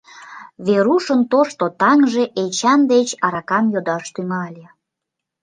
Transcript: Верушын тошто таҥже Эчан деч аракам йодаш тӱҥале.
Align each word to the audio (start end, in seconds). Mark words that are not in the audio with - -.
Верушын 0.65 1.21
тошто 1.31 1.65
таҥже 1.79 2.23
Эчан 2.43 2.81
деч 2.91 3.07
аракам 3.25 3.65
йодаш 3.73 4.05
тӱҥале. 4.13 4.65